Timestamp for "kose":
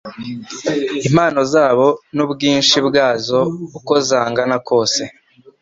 4.67-5.01